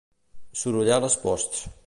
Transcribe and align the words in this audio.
Sorollar 0.61 0.99
les 1.05 1.19
posts. 1.27 1.63